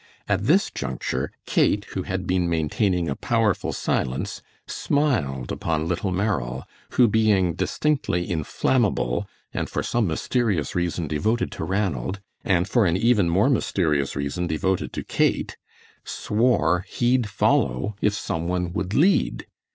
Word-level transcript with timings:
At 0.27 0.45
this 0.45 0.71
juncture 0.71 1.31
Kate, 1.45 1.85
who 1.93 2.01
had 2.01 2.25
been 2.25 2.49
maintaining 2.49 3.07
a 3.07 3.15
powerful 3.15 3.71
silence, 3.71 4.41
smiled 4.65 5.51
upon 5.51 5.87
Little 5.87 6.09
Merrill, 6.11 6.63
who 6.93 7.07
being 7.07 7.53
distinctly 7.53 8.27
inflammable, 8.27 9.27
and 9.53 9.69
for 9.69 9.83
some 9.83 10.07
mysterious 10.07 10.73
reason 10.73 11.07
devoted 11.07 11.51
to 11.51 11.63
Ranald, 11.63 12.19
and 12.43 12.67
for 12.67 12.87
an 12.87 12.97
even 12.97 13.29
more 13.29 13.51
mysterious 13.51 14.15
reason 14.15 14.47
devoted 14.47 14.91
to 14.93 15.03
Kate, 15.03 15.55
swore 16.03 16.83
he'd 16.89 17.29
follow 17.29 17.95
if 18.01 18.15
some 18.15 18.47
one 18.47 18.73
would 18.73 18.95
lead. 18.95 19.45